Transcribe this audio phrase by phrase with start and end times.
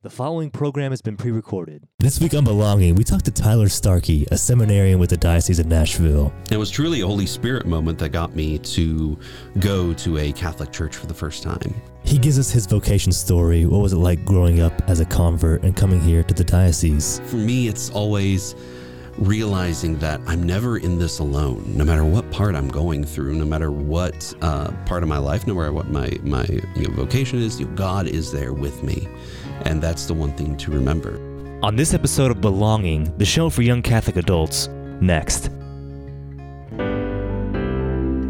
[0.00, 1.82] The following program has been pre recorded.
[1.98, 5.66] This week on Belonging, we talked to Tyler Starkey, a seminarian with the Diocese of
[5.66, 6.32] Nashville.
[6.52, 9.18] It was truly a Holy Spirit moment that got me to
[9.58, 11.74] go to a Catholic church for the first time.
[12.04, 13.66] He gives us his vocation story.
[13.66, 17.20] What was it like growing up as a convert and coming here to the diocese?
[17.24, 18.54] For me, it's always
[19.18, 21.64] realizing that I'm never in this alone.
[21.76, 25.46] No matter what part I'm going through, no matter what uh, part of my life,
[25.46, 26.44] no matter what my my
[26.76, 29.08] you know, vocation is, you know, God is there with me,
[29.64, 31.18] and that's the one thing to remember.
[31.62, 34.68] On this episode of Belonging, the show for young Catholic adults,
[35.00, 35.50] next.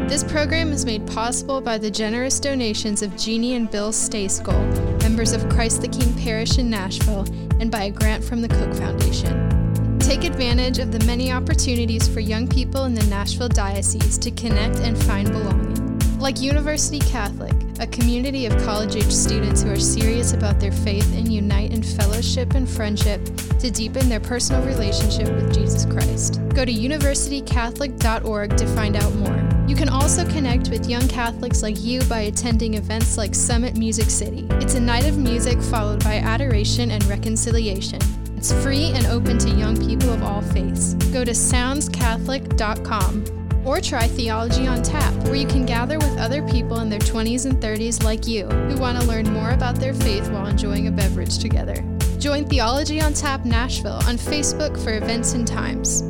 [0.09, 5.33] This program is made possible by the generous donations of Jeannie and Bill Stayskull, members
[5.33, 7.27] of Christ the King Parish in Nashville,
[7.59, 9.99] and by a grant from the Cook Foundation.
[9.99, 14.79] Take advantage of the many opportunities for young people in the Nashville Diocese to connect
[14.79, 15.88] and find belonging.
[16.19, 21.15] Like University Catholic, a community of college age students who are serious about their faith
[21.15, 23.23] and unite in fellowship and friendship
[23.59, 26.41] to deepen their personal relationship with Jesus Christ.
[26.53, 29.49] Go to universitycatholic.org to find out more.
[29.65, 34.09] You can also connect with young Catholics like you by attending events like Summit Music
[34.09, 34.45] City.
[34.55, 38.01] It's a night of music followed by adoration and reconciliation.
[38.35, 40.95] It's free and open to young people of all faiths.
[41.13, 43.38] Go to soundscatholic.com
[43.69, 47.45] or try Theology on Tap, where you can gather with other people in their 20s
[47.45, 50.91] and 30s like you who want to learn more about their faith while enjoying a
[50.91, 51.75] beverage together.
[52.17, 56.01] Join Theology on Tap Nashville on Facebook for events and times.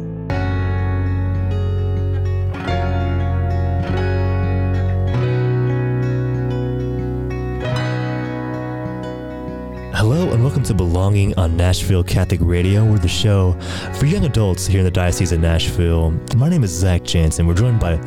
[10.00, 12.86] Hello and welcome to Belonging on Nashville Catholic Radio.
[12.86, 13.52] We're the show
[13.95, 16.11] for young adults here in the Diocese of Nashville.
[16.38, 17.45] My name is Zach Jansen.
[17.45, 17.97] We're joined by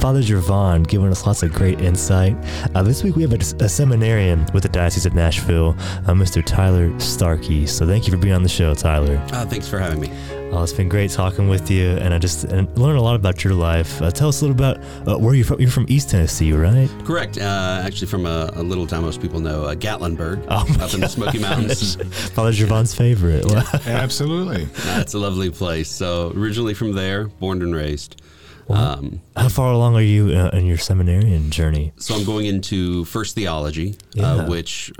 [0.00, 2.38] Father Gervon, giving us lots of great insight.
[2.74, 6.42] Uh, this week we have a, a, seminarian with the Diocese of Nashville, uh, Mr.
[6.42, 7.66] Tyler Starkey.
[7.66, 9.22] So thank you for being on the show, Tyler.
[9.30, 10.41] Uh, thanks for having me.
[10.54, 13.42] Oh, it's been great talking with you, and I just and learned a lot about
[13.42, 14.02] your life.
[14.02, 15.58] Uh, tell us a little about uh, where you're from.
[15.58, 16.90] You're from East Tennessee, right?
[17.04, 17.38] Correct.
[17.38, 20.92] Uh, actually, from a, a, little town most people know, uh, Gatlinburg, oh up gosh.
[20.92, 21.96] in the Smoky Mountains.
[22.34, 23.46] Father Gervon's favorite.
[23.50, 23.64] Yeah.
[23.86, 24.68] Absolutely.
[25.00, 25.90] it's a lovely place.
[25.90, 28.20] So originally from there, born and raised.
[28.68, 31.94] Um, How far along are you uh, in your seminarian journey?
[31.96, 34.48] So I'm going into first theology, uh, yeah.
[34.48, 34.92] which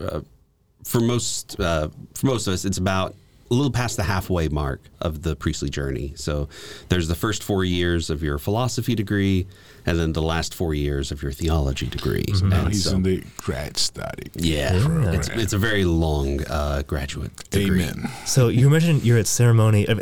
[0.85, 1.91] for most for
[2.23, 3.15] most of us, it's about
[3.53, 6.15] a little past the halfway mark of the priestly journey.
[6.17, 6.49] So
[6.89, 9.47] there's the first four years of your philosophy degree,
[9.85, 12.25] and then the last four years of your theology degree.
[12.25, 12.49] Mm-hmm.
[12.49, 14.31] Now he's so, in the grad study.
[14.35, 15.13] Yeah, yeah.
[15.13, 17.83] It's, it's, a very long uh, graduate degree.
[17.83, 18.11] Amen.
[18.25, 19.87] So you mentioned you're at ceremony.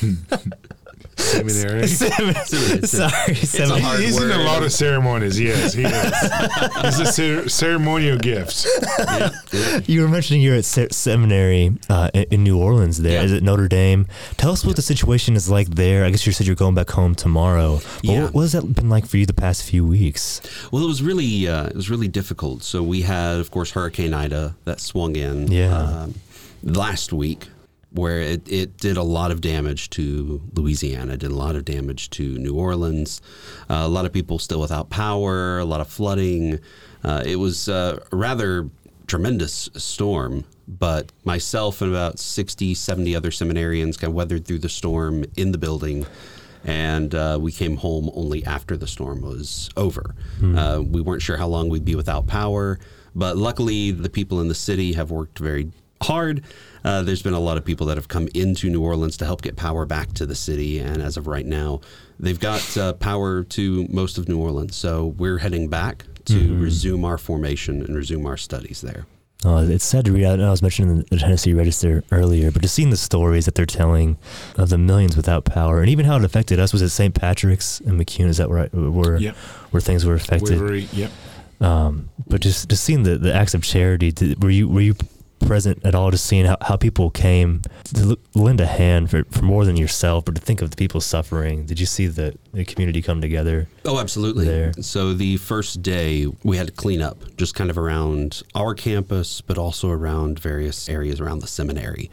[1.22, 1.86] Seminary.
[1.86, 2.82] Seminary.
[2.82, 4.04] Sorry, seminary.
[4.04, 4.30] He's word.
[4.30, 5.40] in a lot of ceremonies.
[5.40, 6.84] Yes, he is.
[6.84, 8.66] He's a cer- ceremonial gift.
[8.98, 9.80] Yeah, yeah.
[9.86, 12.98] You were mentioning you're at se- seminary uh, in New Orleans.
[12.98, 13.22] There yeah.
[13.22, 14.06] is it Notre Dame?
[14.36, 16.04] Tell us what the situation is like there.
[16.04, 17.80] I guess you said you're going back home tomorrow.
[18.02, 18.24] yeah.
[18.24, 20.40] What, what, has that been like for you the past few weeks?
[20.70, 22.62] Well, it was really uh, it was really difficult.
[22.62, 25.50] So we had, of course, Hurricane Ida that swung in.
[25.50, 25.76] Yeah.
[25.76, 26.14] Um,
[26.62, 27.48] last week
[27.92, 32.10] where it, it did a lot of damage to Louisiana, did a lot of damage
[32.10, 33.20] to New Orleans.
[33.68, 36.58] Uh, a lot of people still without power, a lot of flooding.
[37.04, 38.70] Uh, it was uh, a rather
[39.06, 44.68] tremendous storm, but myself and about 60, 70 other seminarians kind of weathered through the
[44.68, 46.06] storm in the building.
[46.64, 50.14] And uh, we came home only after the storm was over.
[50.38, 50.56] Hmm.
[50.56, 52.78] Uh, we weren't sure how long we'd be without power,
[53.14, 55.72] but luckily the people in the city have worked very
[56.02, 56.42] hard
[56.84, 59.42] uh, there's been a lot of people that have come into New Orleans to help
[59.42, 61.80] get power back to the city, and as of right now,
[62.18, 64.76] they've got uh, power to most of New Orleans.
[64.76, 66.62] So we're heading back to mm-hmm.
[66.62, 69.06] resume our formation and resume our studies there.
[69.44, 70.24] Oh, it's sad to read.
[70.24, 73.66] I, I was mentioning the Tennessee Register earlier, but just seeing the stories that they're
[73.66, 74.16] telling
[74.56, 76.72] of the millions without power, and even how it affected us.
[76.72, 77.14] Was it St.
[77.14, 78.26] Patrick's and McEwen?
[78.26, 79.36] Is that where where, yep.
[79.70, 80.58] where things were affected?
[80.58, 81.10] Very, yep.
[81.60, 84.94] Um, but just just seeing the, the acts of charity, were you were you
[85.42, 87.62] present at all, just seeing how, how people came
[87.94, 91.00] to lend a hand for, for more than yourself, but to think of the people
[91.00, 91.66] suffering?
[91.66, 93.68] Did you see the, the community come together?
[93.84, 94.44] Oh, absolutely.
[94.46, 94.72] There?
[94.80, 99.40] So the first day we had to clean up just kind of around our campus,
[99.40, 102.10] but also around various areas around the seminary.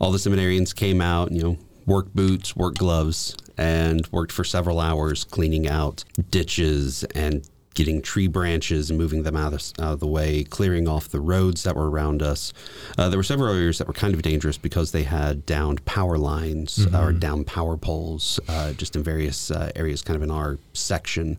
[0.00, 4.80] All the seminarians came out, you know, work boots, work gloves, and worked for several
[4.80, 10.00] hours cleaning out ditches and getting tree branches and moving them out of, out of
[10.00, 12.52] the way, clearing off the roads that were around us.
[12.98, 16.18] Uh, there were several areas that were kind of dangerous because they had downed power
[16.18, 16.96] lines mm-hmm.
[16.96, 21.38] or down power poles uh, just in various uh, areas, kind of in our section.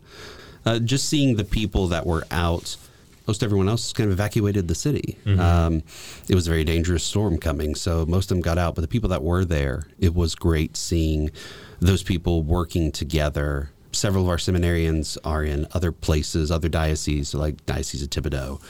[0.64, 2.76] Uh, just seeing the people that were out
[3.26, 5.16] most everyone else kind of evacuated the city.
[5.38, 5.82] Um,
[6.28, 8.74] it was a very dangerous storm coming, so most of them got out.
[8.74, 11.30] But the people that were there, it was great seeing
[11.80, 13.70] those people working together.
[13.92, 18.60] Several of our seminarians are in other places, other dioceses, like Diocese of Thibodaux,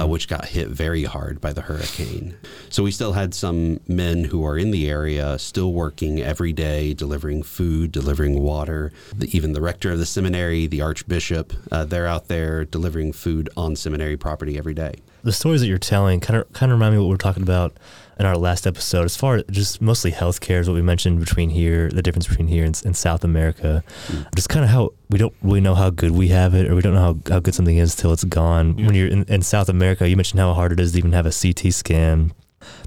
[0.00, 2.36] uh, which got hit very hard by the hurricane.
[2.70, 6.94] So we still had some men who are in the area still working every day,
[6.94, 8.92] delivering food, delivering water.
[9.16, 13.48] The, even the rector of the seminary, the archbishop, uh, they're out there delivering food
[13.56, 14.94] on seminary property every day.
[15.24, 17.42] the stories that you're telling kind of kind of remind me of what we're talking
[17.42, 17.76] about
[18.18, 19.04] in our last episode.
[19.04, 22.48] As far as just mostly healthcare is what we mentioned between here, the difference between
[22.48, 23.84] here and, and South America.
[24.08, 24.34] Mm.
[24.34, 26.82] Just kind of how we don't really know how good we have it, or we
[26.82, 28.74] don't know how, how good something is till it's gone.
[28.76, 31.26] When you're in, in South America, you mentioned how hard it is to even have
[31.26, 32.32] a CT scan.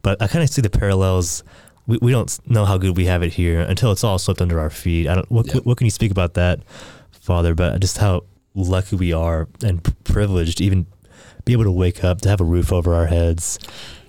[0.03, 1.43] But I kind of see the parallels.
[1.87, 4.59] We, we don't know how good we have it here until it's all slipped under
[4.59, 5.07] our feet.
[5.07, 5.31] I don't.
[5.31, 5.61] What, Yeah.
[5.63, 6.59] what, can you speak about that,
[7.11, 7.55] Father?
[7.55, 10.85] But just how lucky we are and privileged to even
[11.45, 13.57] be able to wake up, to have a roof over our heads,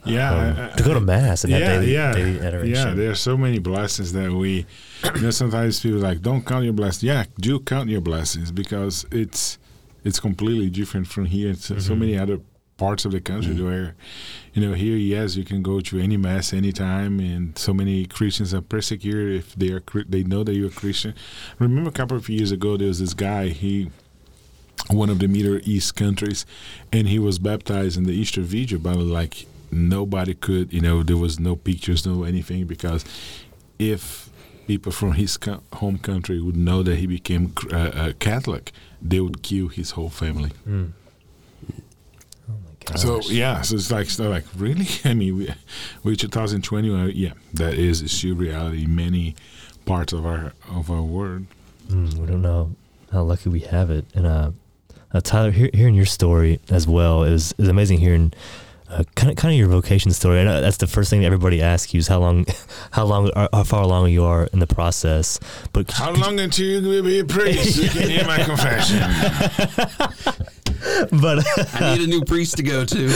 [0.04, 2.74] Yeah, um, to go to mass and have yeah, daily, yeah, daily adoration.
[2.74, 2.94] yeah.
[2.94, 4.66] There are so many blessings that we.
[5.14, 7.04] You know, sometimes people are like don't count your blessings.
[7.04, 9.58] Yeah, do count your blessings because it's
[10.04, 11.54] it's completely different from here.
[11.54, 12.40] So, so many other
[12.76, 13.94] parts of the country where,
[14.54, 18.52] you know, here yes, you can go to any mass anytime, and so many Christians
[18.52, 21.14] are persecuted if they are they know that you're a Christian.
[21.60, 23.90] Remember a couple of years ago, there was this guy he
[24.88, 26.44] one of the Middle East countries,
[26.92, 31.16] and he was baptized in the Easter Vigil, but like nobody could, you know, there
[31.16, 33.04] was no pictures, no anything, because
[33.78, 34.28] if
[34.66, 38.70] people from his co- home country would know that he became cr- uh, uh, Catholic,
[39.00, 40.50] they would kill his whole family.
[40.68, 40.92] Mm.
[42.48, 43.00] Oh my gosh.
[43.00, 45.54] So yeah, so it's like, so like really, I mean, we,
[46.04, 49.34] we 2020, uh, yeah, that is still reality in many
[49.86, 51.46] parts of our of our world.
[51.88, 52.74] Mm, we don't know
[53.10, 54.04] how lucky we have it.
[54.14, 54.50] And uh,
[55.12, 57.98] uh, Tyler, hear, hearing your story as well is is amazing.
[57.98, 58.32] Hearing
[58.92, 60.40] uh, kind of kind of your vocation story.
[60.40, 62.44] I know that's the first thing everybody asks you is how long,
[62.90, 65.40] how long, how far along you are in the process.
[65.72, 67.76] But How long until you will be a priest?
[67.76, 69.00] You can hear my confession.
[71.20, 71.44] but
[71.80, 73.08] I need a new priest to go to.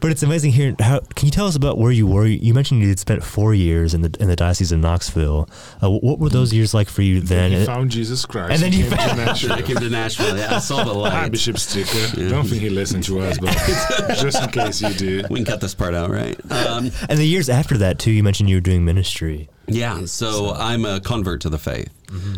[0.00, 0.74] but it's amazing here.
[0.80, 1.00] how.
[1.14, 2.26] Can you tell us about where you were?
[2.26, 5.48] You mentioned you had spent four years in the in the diocese of Knoxville.
[5.82, 7.52] Uh, what were those years like for you then?
[7.52, 8.52] He found Jesus Christ.
[8.52, 9.52] And then He you came to Nashville.
[9.52, 10.36] I came to Nashville.
[10.36, 11.32] Yeah, I saw the Hi, light.
[11.32, 12.28] Bishop Stika.
[12.30, 13.50] Don't think he listened to us, but
[14.20, 15.28] just in case you did.
[15.30, 16.38] We can cut this part out, right?
[16.50, 19.48] Um, and the years after that too, you mentioned you were doing ministry.
[19.66, 21.88] yeah, so I'm a convert to the faith.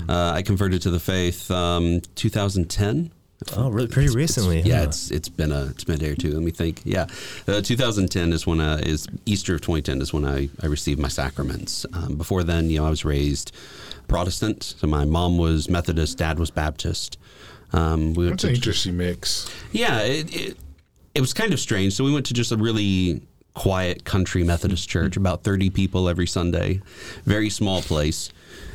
[0.09, 3.11] Uh, I converted to the faith um, 2010.
[3.55, 3.89] Oh, really?
[3.89, 4.61] Pretty recently?
[4.63, 4.85] Yeah, huh?
[4.85, 6.33] it's it's been a it's been a day or two.
[6.33, 6.83] Let me think.
[6.85, 7.07] Yeah,
[7.47, 11.09] uh, 2010 is when uh, is Easter of 2010 is when I, I received my
[11.09, 11.87] sacraments.
[11.93, 13.53] Um, before then, you know, I was raised
[14.09, 14.63] Protestant.
[14.63, 17.19] So my mom was Methodist, dad was Baptist.
[17.73, 19.51] Um, we went That's an to interesting mix.
[19.73, 20.57] yeah, it, it
[21.15, 21.95] it was kind of strange.
[21.95, 23.23] So we went to just a really
[23.55, 26.83] quiet country Methodist church, about 30 people every Sunday,
[27.25, 28.31] very small place,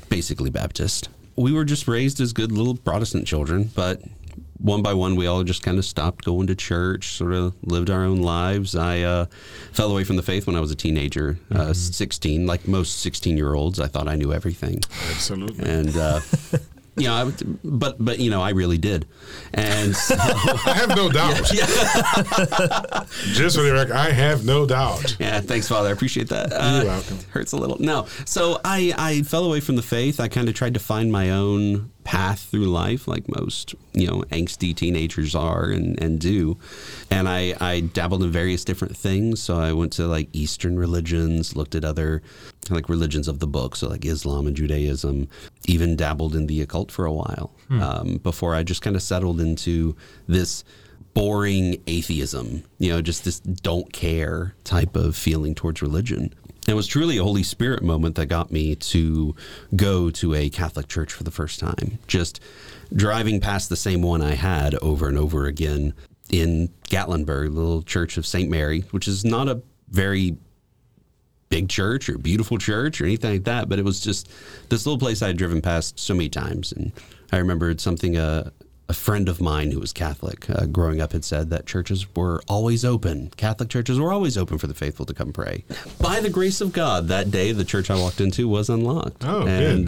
[0.10, 1.08] basically Baptist.
[1.36, 4.02] We were just raised as good little Protestant children, but
[4.62, 7.90] one by one, we all just kind of stopped going to church, sort of lived
[7.90, 8.76] our own lives.
[8.76, 9.26] I uh,
[9.72, 12.46] fell away from the faith when I was a teenager, uh, 16.
[12.46, 15.68] Like most 16 year olds, I thought I knew everything Absolutely.
[15.68, 16.20] and uh,
[16.98, 19.08] you know, I would, but but you know, I really did,
[19.54, 21.36] and so, I have no doubt.
[23.34, 25.16] Just for the record, I have no doubt.
[25.20, 25.90] yeah, thanks, Father.
[25.90, 26.50] I appreciate that.
[26.52, 27.18] You're Uh, welcome.
[27.30, 27.78] Hurts a little.
[27.80, 30.20] No, so I I fell away from the faith.
[30.20, 34.24] I kind of tried to find my own path through life, like most you know
[34.32, 36.58] angsty teenagers are and and do,
[37.10, 39.42] and I I dabbled in various different things.
[39.42, 42.22] So I went to like Eastern religions, looked at other
[42.70, 45.28] like religions of the book, so like Islam and Judaism.
[45.68, 49.40] Even dabbled in the occult for a while um, before I just kind of settled
[49.40, 49.96] into
[50.28, 50.64] this
[51.14, 56.34] boring atheism, you know, just this don't care type of feeling towards religion.
[56.68, 59.36] It was truly a Holy Spirit moment that got me to
[59.76, 61.98] go to a Catholic church for the first time.
[62.08, 62.40] Just
[62.94, 65.94] driving past the same one I had over and over again
[66.30, 68.50] in Gatlinburg, little church of St.
[68.50, 70.38] Mary, which is not a very
[71.50, 74.30] big church or beautiful church or anything like that, but it was just
[74.70, 76.72] this little place I had driven past so many times.
[76.72, 76.92] And
[77.32, 78.54] I remembered something a,
[78.92, 82.42] a friend of mine who was Catholic uh, growing up had said that churches were
[82.50, 83.32] always open.
[83.38, 85.64] Catholic churches were always open for the faithful to come pray.
[85.98, 89.24] By the grace of God, that day the church I walked into was unlocked.
[89.24, 89.88] Oh, and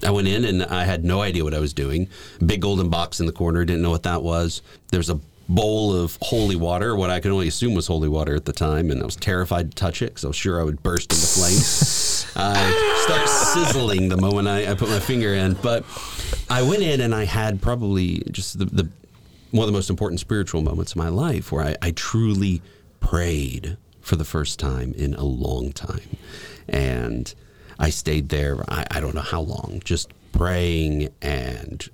[0.00, 0.08] good.
[0.08, 2.08] I went in and I had no idea what I was doing.
[2.44, 4.60] Big golden box in the corner, didn't know what that was.
[4.88, 5.20] There's a
[5.54, 8.90] bowl of holy water, what I could only assume was holy water at the time,
[8.90, 11.26] and I was terrified to touch it because I was sure I would burst into
[11.26, 12.32] flames.
[12.36, 15.54] I start sizzling the moment I, I put my finger in.
[15.54, 15.84] But
[16.48, 18.88] I went in and I had probably just the, the
[19.50, 22.62] one of the most important spiritual moments of my life where I, I truly
[23.00, 26.16] prayed for the first time in a long time.
[26.68, 27.32] And
[27.78, 31.88] I stayed there, I, I don't know how long, just praying and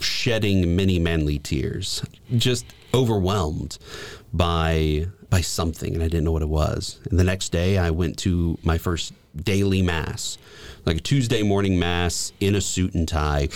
[0.00, 2.04] shedding many manly tears,
[2.36, 3.78] just overwhelmed
[4.32, 7.00] by by something, and I didn't know what it was.
[7.10, 10.38] And the next day, I went to my first daily mass,
[10.84, 13.48] like a Tuesday morning mass in a suit and tie.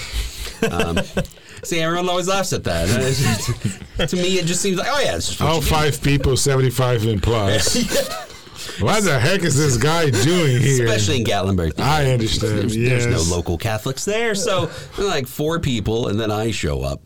[0.71, 0.99] Um,
[1.63, 4.07] see, everyone always laughs at that.
[4.09, 7.23] to me, it just seems like, oh yeah, it's just All five people, 75 and
[7.23, 8.27] plus.
[8.79, 10.85] What the heck is this guy doing here?
[10.87, 11.79] Especially in Gatlinburg.
[11.79, 14.35] I understand, There's, there's no local Catholics there.
[14.35, 17.03] So, like four people, and then I show up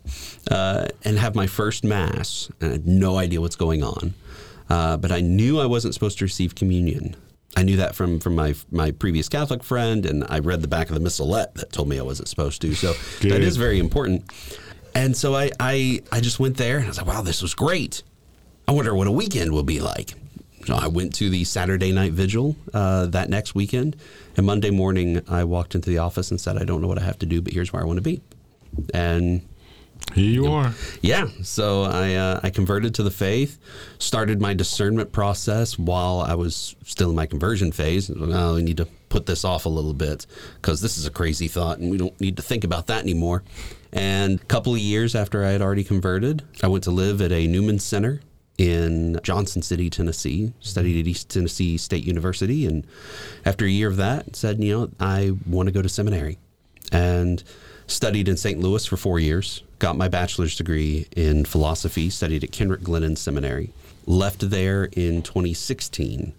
[0.51, 2.51] uh, and have my first Mass.
[2.61, 4.15] And I had no idea what's going on.
[4.69, 7.17] Uh, but I knew I wasn't supposed to receive communion.
[7.57, 10.89] I knew that from, from my my previous Catholic friend, and I read the back
[10.89, 12.75] of the missalette that told me I wasn't supposed to.
[12.75, 13.43] So that Good.
[13.43, 14.25] is very important.
[14.95, 17.55] And so I, I I just went there and I was like, wow, this was
[17.55, 18.03] great.
[18.67, 20.15] I wonder what a weekend will be like.
[20.67, 23.97] So I went to the Saturday night vigil uh, that next weekend,
[24.37, 27.05] and Monday morning I walked into the office and said, "I don't know what I
[27.05, 28.23] have to do, but here's where I want to be."
[28.93, 29.43] And
[30.15, 30.73] Here you are.
[31.03, 33.59] yeah, so I uh, I converted to the faith,
[33.99, 38.09] started my discernment process while I was still in my conversion phase.
[38.09, 41.47] Now we need to put this off a little bit because this is a crazy
[41.47, 43.43] thought, and we don't need to think about that anymore.
[43.93, 47.31] And a couple of years after I had already converted, I went to live at
[47.33, 48.23] a Newman Center
[48.59, 50.53] in Johnson City, Tennessee.
[50.61, 52.87] Studied at East Tennessee State University, and
[53.45, 56.39] after a year of that, said, you know, I want to go to seminary,
[56.93, 57.43] and
[57.87, 58.61] studied in St.
[58.61, 59.63] Louis for four years.
[59.79, 62.11] Got my bachelor's degree in philosophy.
[62.11, 63.71] Studied at Kenrick Glennon Seminary.
[64.07, 66.33] Left there in 2016.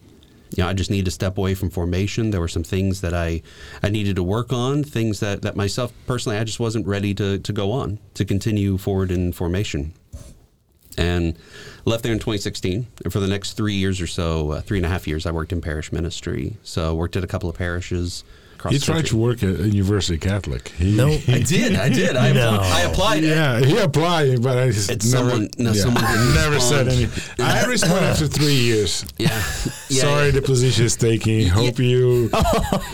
[0.55, 2.31] You know, I just needed to step away from formation.
[2.31, 3.41] There were some things that I,
[3.84, 7.39] I needed to work on, things that, that myself personally, I just wasn't ready to,
[7.39, 9.93] to go on, to continue forward in formation
[10.97, 11.35] and
[11.85, 12.87] left there in 2016.
[13.03, 15.31] And for the next three years or so, uh, three and a half years, I
[15.31, 16.57] worked in parish ministry.
[16.63, 18.23] So worked at a couple of parishes.
[18.55, 19.09] Across He the tried country.
[19.09, 20.69] to work at University Catholic.
[20.69, 21.75] He, No, I did.
[21.75, 22.15] I did.
[22.15, 22.57] I, No.
[22.61, 23.21] I applied.
[23.23, 26.85] Yeah, he applied, but I just It's never, someone- no, yeah, someone didn't never said
[26.87, 26.89] respond.
[26.89, 27.45] anything.
[27.45, 29.05] I responded after three years.
[29.17, 29.27] Yeah.
[29.89, 30.01] yeah.
[30.01, 31.47] Sorry, the position is taking.
[31.47, 32.29] Hope you.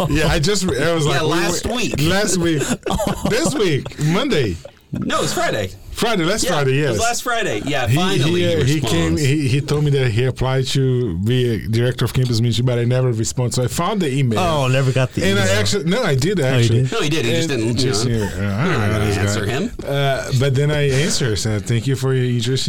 [0.10, 0.64] Yeah, I just.
[0.66, 2.02] I was like Yeah, we last were- week.
[2.02, 2.64] Last week.
[3.30, 4.58] this week, Monday,
[4.94, 5.70] No, it's Friday.
[5.92, 6.26] Friday.
[6.26, 6.84] Last Yeah, Friday.
[6.84, 7.62] It was last Friday.
[7.66, 8.42] Yeah, he finally.
[8.42, 9.16] he, uh, he came.
[9.16, 12.78] He, he told me that he applied to be a director of campus ministry, but
[12.78, 13.54] I never responded.
[13.54, 14.40] So I found the email.
[14.40, 16.84] Oh, never got the And I actually no, I did actually.
[16.84, 16.92] did?
[16.92, 17.24] No, he did.
[17.26, 17.78] He just And didn't.
[17.78, 19.22] Just, you know, uh, I don't know gonna guy.
[19.22, 19.72] answer him.
[19.86, 22.68] Uh, but then I answered, said, "Thank you for your interest.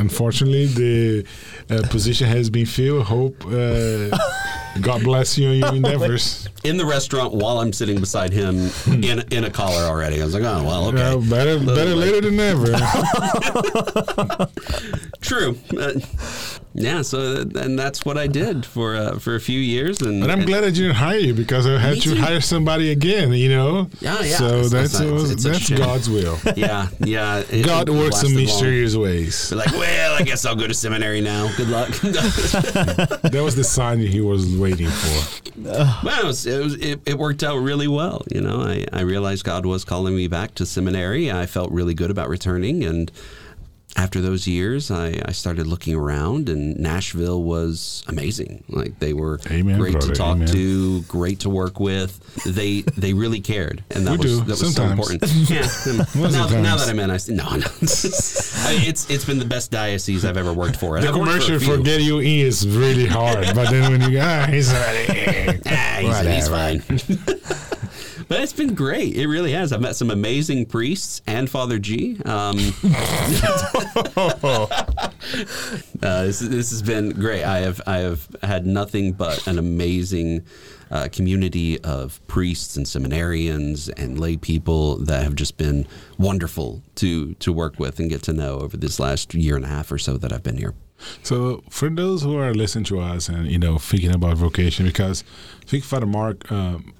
[0.00, 1.26] Unfortunately, the
[1.70, 3.04] uh, position has been filled.
[3.06, 4.10] Hope uh,
[4.80, 6.48] God bless you in your endeavors.
[6.64, 10.22] In the restaurant while I'm sitting beside him in in a collar already.
[10.22, 11.28] I was like, oh well, okay.
[11.28, 12.66] Better, better later than never.
[15.20, 15.58] True.
[15.76, 15.98] Uh,
[16.74, 17.02] yeah.
[17.02, 20.00] So th- and that's what I did for uh, for a few years.
[20.02, 22.90] And But I'm and- glad I didn't hire you because I had to hire somebody
[22.90, 23.32] again.
[23.32, 23.88] You know.
[24.00, 24.36] Yeah, yeah.
[24.36, 25.70] So It's- that's it's it's that's.
[25.70, 26.38] God's will.
[26.56, 27.42] Yeah, yeah.
[27.50, 28.42] it- God it works in lasted long.
[28.44, 29.48] mysterious ways.
[29.50, 31.50] They're like, well, I guess I'll go to seminary now.
[31.56, 31.88] Good luck.
[33.32, 35.50] That was the sign he was waiting for.
[36.04, 38.24] well, it, was, it, was, it, it worked out really well.
[38.30, 41.30] You know, I, I realized God was calling me back to seminary.
[41.30, 42.84] I felt really good about returning.
[42.84, 43.10] And
[43.94, 48.64] after those years, I, I started looking around, and Nashville was amazing.
[48.68, 50.48] Like they were Amen, great brother, to talk amen.
[50.48, 52.18] to, great to work with.
[52.46, 55.22] They they really cared, and that We was do, that was so important.
[55.50, 55.66] Yeah.
[56.14, 57.66] now, now that I'm in, I see, no, no.
[57.80, 60.96] I it's it's been the best diocese I've ever worked for.
[60.96, 61.82] and The I've commercial for, few.
[61.82, 65.98] get you in is really hard, but then when you go, ah, he's already Ah,
[66.00, 66.82] he's, he's fine.
[68.32, 69.14] But it's been great.
[69.14, 69.74] It really has.
[69.74, 72.16] I've met some amazing priests and Father G.
[72.24, 74.66] Um, uh,
[76.00, 77.44] this, this has been great.
[77.44, 80.46] I have I have had nothing but an amazing
[80.90, 85.86] uh, community of priests and seminarians and lay people that have just been
[86.16, 89.68] wonderful to to work with and get to know over this last year and a
[89.68, 90.72] half or so that I've been here.
[91.22, 95.24] So, for those who are listening to us and you know thinking about vocation, because
[95.60, 96.92] I think Father Mark, um,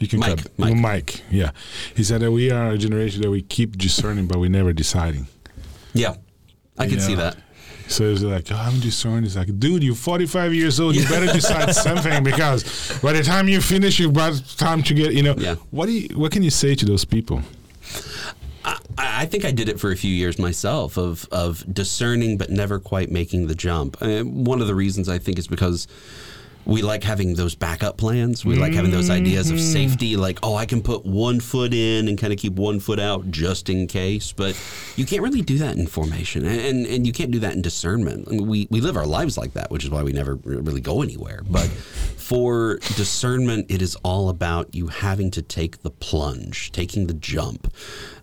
[0.00, 0.76] you can Mike, cut Mike.
[0.76, 1.50] Mike, yeah,
[1.94, 5.26] he said that we are a generation that we keep discerning, but we never deciding.
[5.92, 6.14] Yeah,
[6.78, 7.36] I can see that.
[7.88, 9.24] So it's like, oh, I'm discerning.
[9.24, 10.94] It's like, dude, you're 45 years old.
[10.94, 15.14] You better decide something because by the time you finish, you've got time to get,
[15.14, 15.34] you know.
[15.38, 15.54] Yeah.
[15.70, 17.40] What do you, What can you say to those people?
[18.64, 22.50] I, I think I did it for a few years myself of of discerning but
[22.50, 24.00] never quite making the jump.
[24.02, 25.88] And one of the reasons I think is because
[26.68, 28.44] we like having those backup plans.
[28.44, 32.08] We like having those ideas of safety, like, oh, I can put one foot in
[32.08, 34.32] and kind of keep one foot out just in case.
[34.32, 34.54] But
[34.94, 37.62] you can't really do that in formation, and and, and you can't do that in
[37.62, 38.28] discernment.
[38.28, 40.82] I mean, we we live our lives like that, which is why we never really
[40.82, 41.40] go anywhere.
[41.48, 41.68] But
[42.18, 47.72] for discernment, it is all about you having to take the plunge, taking the jump,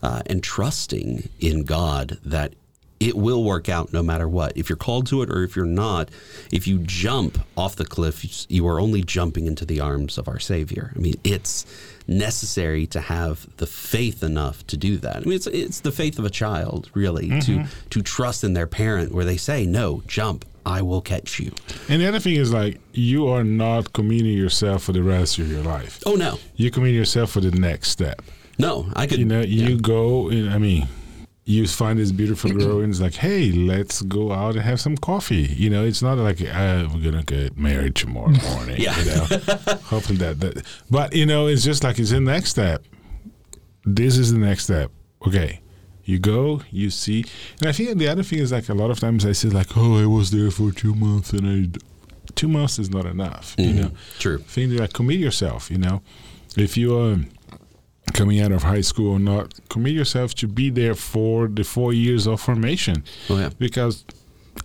[0.03, 2.53] uh, and trusting in God that
[2.99, 4.55] it will work out no matter what.
[4.55, 6.09] If you're called to it or if you're not,
[6.51, 10.39] if you jump off the cliff, you are only jumping into the arms of our
[10.39, 10.91] Savior.
[10.95, 11.65] I mean, it's
[12.07, 15.17] necessary to have the faith enough to do that.
[15.17, 17.89] I mean, it's it's the faith of a child, really, to mm-hmm.
[17.89, 21.51] to trust in their parent, where they say, "No, jump, I will catch you."
[21.89, 25.51] And the other thing is like you are not committing yourself for the rest of
[25.51, 26.01] your life.
[26.05, 28.21] Oh no, You commit yourself for the next step.
[28.57, 29.19] no, I could.
[29.19, 29.75] You know, yeah.
[29.75, 30.29] go.
[30.31, 30.87] I mean,
[31.47, 34.97] you find this beautiful girl, and it's like, hey, let's go out and have some
[34.97, 35.43] coffee.
[35.55, 38.77] You know, it's not like uh, we're gonna get married tomorrow morning.
[38.81, 38.97] Yeah.
[38.99, 39.23] You know,
[39.83, 40.65] hopefully that, that.
[40.89, 42.83] But you know, it's just like it's the next step.
[43.85, 44.91] This is the next step.
[45.27, 45.61] Okay.
[46.03, 47.25] You go, you see,
[47.59, 49.75] and I think the other thing is like a lot of times I say like,
[49.75, 51.79] oh, I was there for two months, and I,
[52.35, 53.55] two months is not enough.
[53.57, 53.75] You Mhm.
[53.75, 54.37] know, True.
[54.39, 56.01] thing like commit yourself you know
[56.57, 57.17] if you are
[58.13, 61.91] coming out of high school or not commit yourself to be there for the four
[61.93, 63.49] years of formation Oh yeah.
[63.59, 64.05] because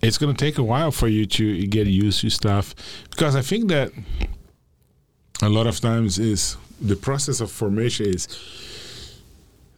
[0.01, 2.73] it's going to take a while for you to get used to stuff
[3.09, 3.91] because i think that
[5.41, 8.27] a lot of times is the process of formation is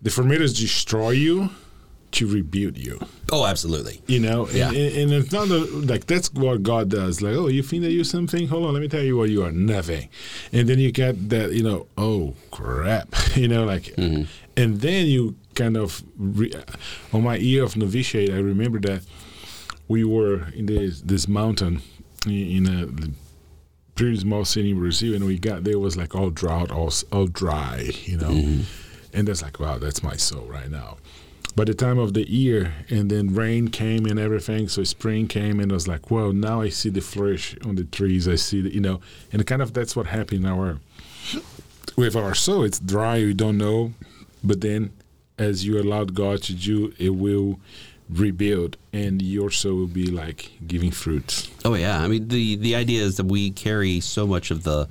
[0.01, 1.49] the formators destroy you
[2.13, 2.99] to rebuild you.
[3.31, 4.01] Oh, absolutely.
[4.07, 4.67] you know Yeah.
[4.69, 7.21] and, and, it's not a, like that's what god does.
[7.21, 8.47] Like oh you think that you're something?
[8.47, 10.09] Hold on let me tell you what you are nothing.
[10.51, 13.13] And then you get that you know oh crap.
[13.35, 14.23] You know like mm-hmm.
[14.55, 16.53] and then you kind of re-
[17.11, 19.03] on my year of novitiate i remember that
[19.87, 21.81] we were in this this mountain
[22.25, 23.09] in, in uh, a
[23.95, 27.27] pretty small city in brazil and we got there was like all drought all, all
[27.27, 28.29] dry you know?
[28.29, 28.61] Mm-hmm.
[29.15, 30.97] And that's like wow that's my soul right now
[31.55, 35.59] by the time of the year and then rain came and everything so spring came
[35.59, 38.27] and I was like well now i see the flourish on the trees.
[38.27, 39.01] I see the, you know?
[39.31, 40.79] And kind of that's what happened in our
[41.95, 43.93] with our soul it's dry we don't know
[44.43, 44.91] but then
[45.37, 47.59] as you allowed god to do it will
[48.09, 51.49] rebuild and your soul will be like giving fruits.
[51.65, 54.87] Oh yeah, I mean the the idea is that we carry so much of the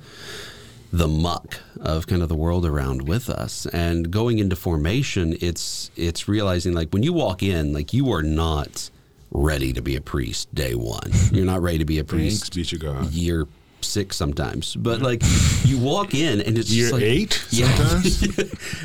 [0.93, 5.89] the muck of kind of the world around with us, and going into formation, it's
[5.95, 8.91] it's realizing like when you walk in, like you are not
[9.31, 11.09] ready to be a priest day one.
[11.31, 13.47] You're not ready to be a thanks priest be to god year
[13.81, 15.23] six sometimes, but like
[15.65, 17.73] you walk in and it's year like, eight Yeah.
[17.73, 18.21] sometimes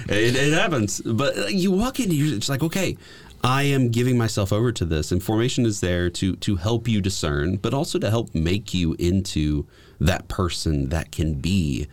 [0.09, 1.03] it, it happens.
[1.03, 2.97] But you walk in, and you're it's like, okay,
[3.45, 7.01] I am giving myself over to this, and formation is there to to help you
[7.01, 9.67] discern, but also to help make you into
[10.01, 11.87] that person that can be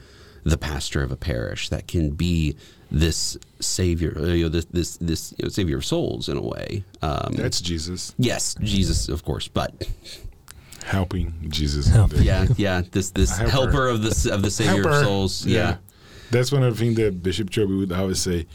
[0.43, 2.55] the pastor of a parish, that can be
[2.91, 6.41] this savior, uh, you know, this this this you know, savior of souls in a
[6.41, 6.84] way.
[7.01, 9.88] Um, that's jesus yes, Jesus, of course, but
[10.84, 12.12] helping jesus Help.
[12.15, 13.51] yeah, yeah, this this helper.
[13.51, 14.89] helper of the of the savior Helper.
[14.89, 15.77] of souls, yeah.
[16.31, 18.47] That's one of the things that Bishop Choby would always say.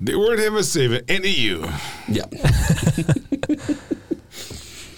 [0.00, 1.68] The word have a savior, any of you.
[2.08, 2.26] Yeah.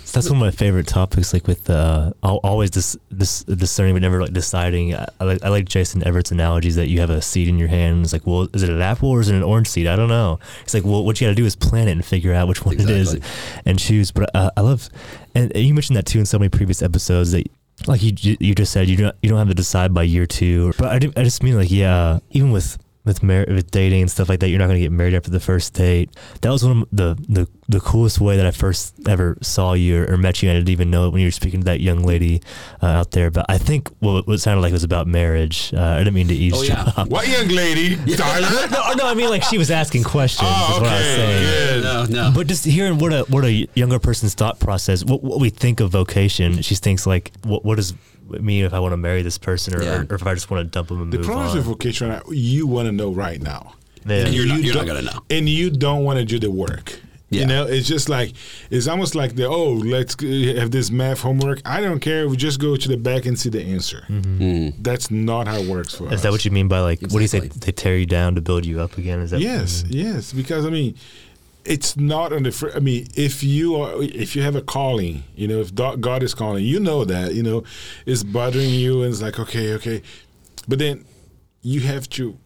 [0.04, 4.02] So that's one of my favorite topics, like with uh, always this this discerning but
[4.02, 4.94] never like deciding.
[4.94, 7.68] I, I, like, I like Jason Evert's analogies that you have a seed in your
[7.68, 8.04] hand.
[8.04, 9.87] It's like, well, is it an apple or is it an orange seed?
[9.87, 10.38] I don't know.
[10.62, 12.64] It's like, well, what you got to do is plant it and figure out which
[12.64, 13.18] one it is,
[13.66, 14.10] and choose.
[14.12, 14.88] But uh, I love,
[15.34, 17.46] and you mentioned that too in so many previous episodes that.
[17.87, 20.72] Like you, you just said, you don't you don't have to decide by year two.
[20.78, 24.29] But I, I just mean like yeah, even with with mar- with dating and stuff
[24.29, 26.11] like that, you're not going to get married after the first date.
[26.40, 30.03] That was one of the the, the coolest way that I first ever saw you
[30.03, 30.51] or, or met you.
[30.51, 32.43] I didn't even know it when you were speaking to that young lady
[32.83, 33.31] uh, out there.
[33.31, 35.73] But I think what, what it sounded like was about marriage.
[35.75, 36.97] Uh, I didn't mean to eavesdrop.
[36.97, 37.05] yeah.
[37.09, 37.97] What young lady?
[38.17, 38.69] Tyler?
[38.71, 40.49] no, no, I mean like she was asking questions.
[40.51, 41.83] Oh, is what I was okay, saying.
[41.83, 42.11] good.
[42.14, 42.33] No, no.
[42.35, 45.81] But just hearing what a what a younger person's thought process, what, what we think
[45.81, 47.93] of vocation, she thinks like, what what does
[48.32, 50.04] it mean if I want to marry this person, or, Yeah.
[50.08, 51.56] or, if I just want to dump them and The move problem on?
[51.56, 53.74] with vocation, right you want to know right now.
[54.06, 54.26] Yeah.
[54.26, 55.20] And you're not- you you're not don't- gonna know.
[55.30, 57.00] And you don't want to do the work.
[57.30, 57.40] Yeah.
[57.40, 58.34] You know, it's just like
[58.70, 60.14] it's almost like the oh, let's
[60.60, 61.60] have this math homework.
[61.64, 62.28] I don't care.
[62.28, 64.04] We just go to the back and see the answer.
[64.08, 64.74] Mm.
[64.80, 66.12] That's not how it works for us.
[66.14, 67.40] Is that what you mean by like what do you say?
[67.40, 69.18] They tear you down to build you up again?
[69.20, 70.32] Is that Yes, yes.
[70.32, 70.94] Because I mean,
[71.64, 72.53] it's not on the.
[72.53, 76.22] Fr- I mean, if you are, if you have a calling, you know, if God
[76.22, 77.64] is calling, you know that, you know,
[78.07, 80.03] it's bothering you, and it's like, okay, okay,
[80.68, 81.05] but then
[81.62, 82.38] you have to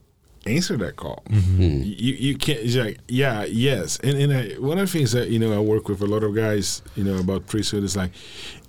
[0.47, 1.23] answer that call.
[1.29, 1.83] Mm-hmm.
[1.85, 5.29] You you can't it's like yeah yes and and I, one of the things that
[5.29, 8.13] you know I work with a lot of guys you know about priesthood is like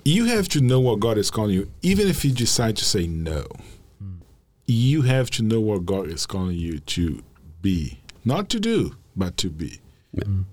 [0.03, 3.07] you have to know what God is calling you even if you decide to say
[3.07, 3.45] no.
[4.65, 7.23] You have to know what God is calling you to
[7.59, 9.79] be, not to do, but to be.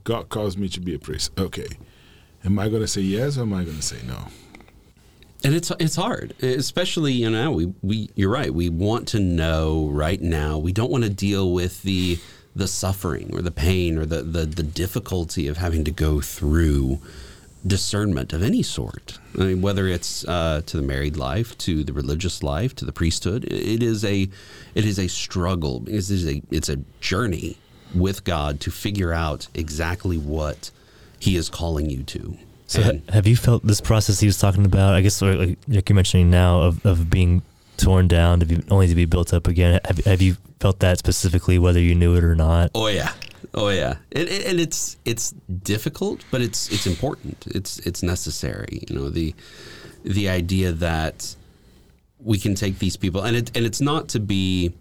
[0.05, 1.33] God calls me to be a priest.
[1.39, 1.69] Okay,
[2.45, 4.29] am I going to say yes or am I going to say no?
[5.45, 8.53] And it's it's hard, especially you know we we you're right.
[8.53, 10.59] We want to know right now.
[10.59, 12.19] We don't want to deal with the
[12.55, 17.01] the suffering or the pain or the the, the difficulty of having to go through
[17.67, 19.19] discernment of any sort.
[19.39, 22.93] I mean, whether it's uh, to the married life, to the religious life, to the
[22.93, 24.29] priesthood, it is a
[24.75, 25.85] it is a struggle.
[25.87, 27.59] It is a it's a journey
[27.95, 30.71] with God to figure out exactly what
[31.19, 32.37] He is calling you to.
[32.67, 34.95] So And- have you felt this process he was talking about?
[34.95, 37.43] I guess like, like you're mentioning now of, of being
[37.77, 39.81] torn down to be only to be built up again.
[39.85, 42.71] Have, have you felt that specifically, whether you knew it or not?
[42.75, 43.13] Oh yeah,
[43.55, 45.31] oh yeah, and, and and it's it's
[45.63, 47.47] difficult, but it's it's important.
[47.49, 48.83] It's it's necessary.
[48.89, 49.35] You know the
[50.03, 51.37] the idea that
[52.19, 54.73] we can take these people, and it and it's not to be,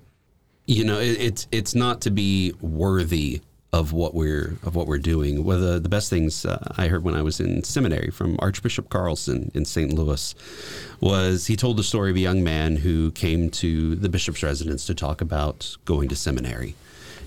[0.67, 3.41] you know, it, it's it's not to be worthy
[3.75, 5.43] of what we're of what we're doing.
[5.43, 8.38] One of the, the best things uh, I heard when I was in seminary from
[8.39, 9.91] Archbishop Carlson in St.
[9.91, 10.34] Louis
[11.01, 14.86] was he told the story of a young man who came to the bishop's residence
[14.86, 16.75] to talk about going to seminary.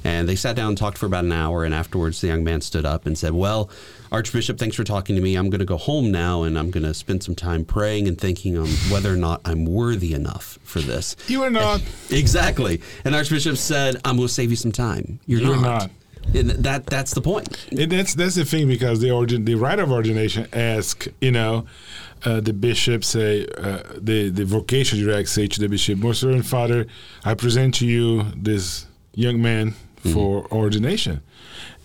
[0.04, 1.64] And they sat down and talked for about an hour.
[1.64, 3.70] And afterwards, the young man stood up and said, Well,
[4.10, 5.34] Archbishop, thanks for talking to me.
[5.34, 8.18] I'm going to go home now and I'm going to spend some time praying and
[8.18, 11.16] thinking on whether or not I'm worthy enough for this.
[11.26, 11.82] You are not.
[12.10, 12.80] Exactly.
[13.04, 15.20] And Archbishop said, I'm going to save you some time.
[15.26, 15.62] You're, You're not.
[15.62, 15.90] not.
[16.34, 17.68] And that, that's the point.
[17.70, 21.66] And that's that's the thing because the origin, the rite of ordination ask you know
[22.24, 26.46] uh, the bishop say uh, the the vocation direct say to the bishop, most reverend
[26.46, 26.86] father,
[27.24, 29.74] I present to you this young man
[30.12, 31.20] for ordination.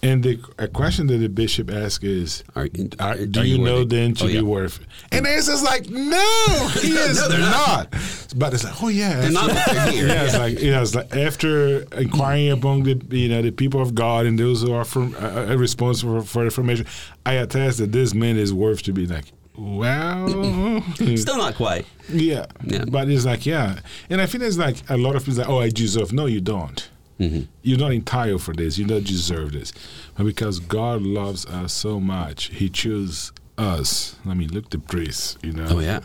[0.02, 2.68] And the a question that the bishop asks is, Are-
[3.00, 4.42] are- are do you you, know then to Oh, be yeah.
[4.42, 4.82] worth?
[4.82, 4.88] it?
[5.14, 7.90] And the answer's like, no, he is No, they're not.
[8.36, 10.08] But it's like, oh yeah, They're not that's- what they're here.
[10.14, 13.82] yeah, it's like you know, it's like after inquiring among the you know the people
[13.82, 16.86] of God and those who are from, uh, uh, responsible for, for information,
[17.26, 20.82] I attest that this man is worth to be like, well,
[21.16, 21.86] Still not quite.
[22.10, 22.46] yeah.
[22.66, 22.84] Yeah.
[22.90, 25.60] But it's like yeah, and I think it's like a lot of people like, oh,
[25.62, 26.12] I deserve.
[26.12, 26.90] No, you don't.
[27.18, 28.78] You're not entitled for this.
[28.78, 29.72] You don't deserve this.
[30.18, 34.16] But because God loves us so much, He chose us.
[34.26, 35.38] I mean, look the priests.
[35.42, 35.68] You know.
[35.70, 36.02] Oh, yeah.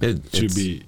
[0.00, 0.82] It, To be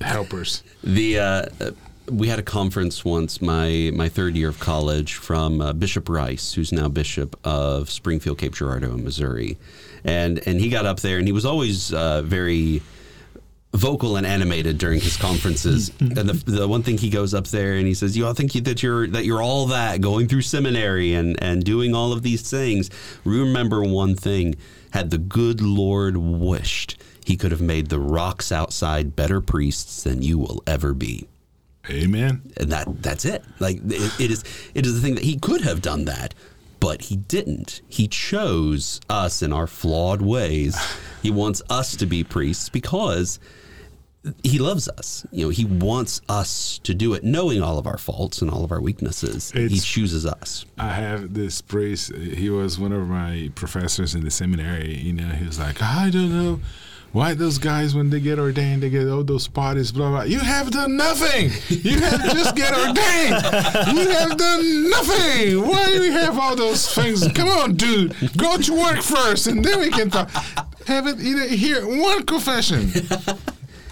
[0.00, 0.62] helpers.
[0.84, 1.70] The uh, uh,
[2.10, 6.52] we had a conference once, my my third year of college, from uh, Bishop Rice,
[6.52, 9.58] who's now Bishop of Springfield, Cape Girardeau, in Missouri,
[10.04, 12.82] and and he got up there, and he was always uh, very
[13.76, 15.90] vocal and animated during his conferences.
[16.06, 16.18] Mm-hmm.
[16.18, 18.54] and the, the one thing he goes up there and he says, "You all think
[18.54, 22.22] you, that you're that you're all that going through seminary and and doing all of
[22.22, 22.90] these things.
[23.24, 24.56] Remember one thing:
[24.90, 30.22] had the good Lord wished." He could have made the rocks outside better priests than
[30.22, 31.26] you will ever be
[31.90, 32.42] Amen.
[32.56, 33.44] and that that's it.
[33.58, 36.34] Like it, it is it is the thing that he could have done that,
[36.78, 37.80] but he didn't.
[37.88, 40.76] He chose us in our flawed ways.
[41.22, 43.38] He wants us to be priests because
[44.42, 45.26] he loves us.
[45.30, 48.64] You know, he wants us to do it, knowing all of our faults and all
[48.64, 49.50] of our weaknesses.
[49.52, 50.64] he chooses us.
[50.78, 52.14] I have this priest.
[52.14, 54.94] He was one of my professors in the seminary.
[54.94, 56.60] You know, he was like, I don't know
[57.12, 60.22] why those guys, when they get ordained, they get all those parties, blah, blah.
[60.24, 61.50] You have done nothing.
[61.68, 63.96] You have just get ordained.
[63.96, 65.66] You have done nothing.
[65.66, 67.26] Why do you have all those things?
[67.32, 68.14] Come on, dude.
[68.36, 70.30] Go to work first, and then we can talk.
[70.86, 72.90] Haven't either here one confession.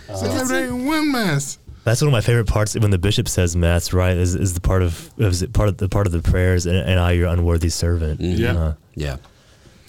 [0.07, 1.59] Celebrate one mass.
[1.85, 4.17] That's one of my favorite parts when the bishop says mass, right?
[4.17, 6.77] Is, is the part of is it part of the part of the prayers and,
[6.77, 8.21] and I your unworthy servant.
[8.21, 8.57] Yeah.
[8.57, 9.17] Uh, Yeah.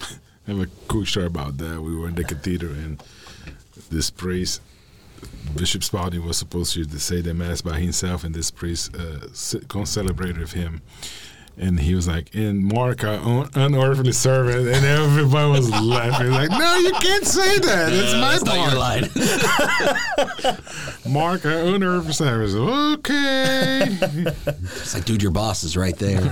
[0.48, 1.80] I have a cool story about that.
[1.80, 3.02] We were in the cathedral and
[3.90, 4.60] this priest,
[5.56, 9.64] Bishop Spalding, was supposed to say the mass by himself, and this priest uh, ce-
[9.68, 10.82] come celebrate with him.
[11.58, 16.30] And he was like, "In Mark, our un- unearthly servant," and everybody was laughing.
[16.30, 17.92] Like, no, you can't say that.
[17.94, 20.56] It's my That's not your part.
[21.06, 21.12] line.
[21.12, 22.54] Mark, our unearthly servant.
[23.00, 23.86] Okay.
[23.88, 26.20] it's like, dude, your boss is right there.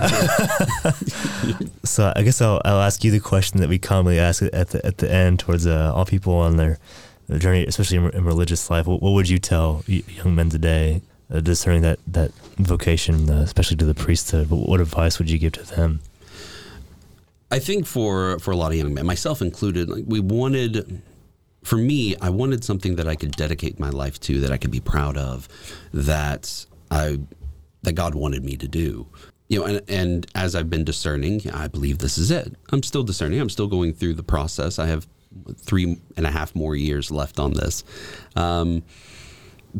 [1.83, 4.85] So I guess I'll, I'll ask you the question that we commonly ask at the
[4.85, 6.77] at the end towards uh, all people on their,
[7.27, 8.85] their journey, especially in, in religious life.
[8.87, 13.77] What, what would you tell young men today uh, discerning that that vocation, uh, especially
[13.77, 14.49] to the priesthood?
[14.49, 16.01] What, what advice would you give to them?
[17.51, 21.01] I think for for a lot of young men, myself included, like we wanted
[21.63, 24.69] for me, I wanted something that I could dedicate my life to, that I could
[24.71, 25.47] be proud of,
[25.93, 27.19] that I
[27.81, 29.07] that God wanted me to do.
[29.47, 32.55] You know, and, and as I've been discerning, I believe this is it.
[32.71, 33.39] I'm still discerning.
[33.39, 34.79] I'm still going through the process.
[34.79, 35.07] I have
[35.57, 37.83] three and a half more years left on this.
[38.35, 38.83] Um,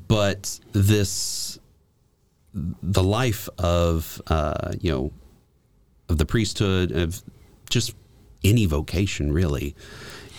[0.07, 1.57] but this,
[2.53, 5.11] the life of, uh, you know,
[6.09, 7.21] of the priesthood, of
[7.69, 7.95] just
[8.43, 9.75] any vocation really,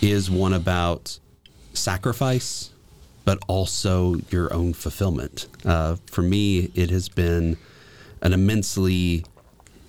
[0.01, 1.19] is one about
[1.73, 2.71] sacrifice,
[3.25, 5.47] but also your own fulfillment.
[5.65, 7.57] Uh, for me, it has been
[8.21, 9.25] an immensely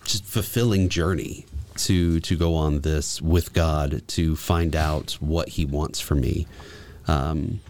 [0.05, 1.45] just fulfilling journey
[1.77, 6.47] to to go on this with God to find out what He wants for me.
[7.07, 7.61] Um,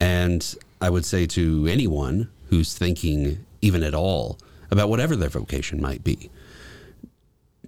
[0.00, 4.38] and I would say to anyone who's thinking even at all
[4.70, 6.28] about whatever their vocation might be,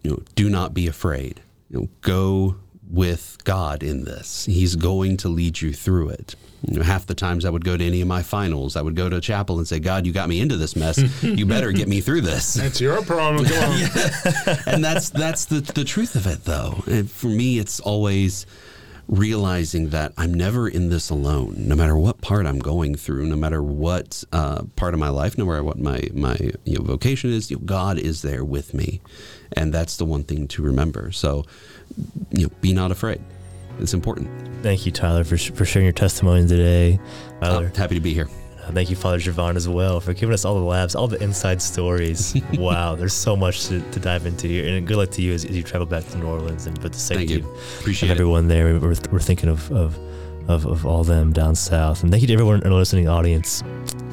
[0.03, 1.41] you know, do not be afraid.
[1.71, 2.57] You know, go
[2.91, 4.47] with God in this.
[4.47, 6.35] He's going to lead you through it.
[6.67, 8.97] You know, half the times I would go to any of my finals, I would
[8.97, 10.99] go to a chapel and say, God, you got me into this mess.
[11.23, 12.55] You better get me through this.
[12.55, 13.47] That's your problem.
[13.47, 14.59] Come on.
[14.67, 16.83] and that's that's the, the truth of it though.
[16.87, 18.47] And for me it's always
[19.09, 23.37] realizing that I'm never in this alone, no matter what part I'm going through, no
[23.37, 27.31] matter what uh, part of my life, no matter what my my you know, vocation
[27.33, 29.01] is, you know, God is there with me,
[29.53, 31.13] and that's the one thing to remember.
[31.13, 31.45] So,
[32.31, 33.21] you know, be not afraid.
[33.81, 34.31] It's important.
[34.63, 37.01] Thank you, Tyler, for, for sharing your testimony today.
[37.41, 38.29] Tyler, Oh, happy to be here.
[38.67, 41.23] Uh, thank you, Father Javon, as well, for giving us all the labs, all the
[41.23, 42.35] inside stories.
[42.55, 44.67] wow, there's so much to, to dive into here.
[44.67, 46.93] And good luck to you as, as you travel back to New Orleans and but
[46.93, 47.51] the Thank safety you.
[47.51, 48.13] of Appreciate it.
[48.13, 48.79] everyone there.
[48.79, 49.99] We're, we're thinking of, of
[50.49, 52.03] of, of all them down south.
[52.03, 53.63] And thank you to everyone in the listening audience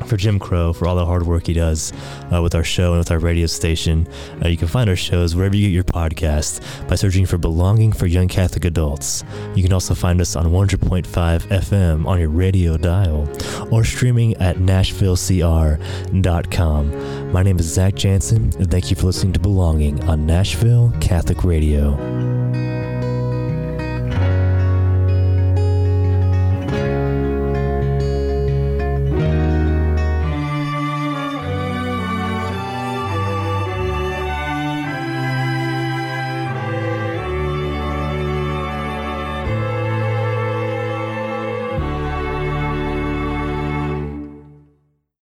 [0.05, 1.93] for Jim Crow for all the hard work he does
[2.33, 4.07] uh, with our show and with our radio station.
[4.43, 7.91] Uh, you can find our shows wherever you get your podcast by searching for Belonging
[7.91, 9.23] for Young Catholic Adults.
[9.55, 13.27] You can also find us on 100.5 FM on your radio dial
[13.71, 17.31] or streaming at NashvilleCR.com.
[17.31, 21.43] My name is Zach Jansen, and thank you for listening to Belonging on Nashville Catholic
[21.43, 22.40] Radio.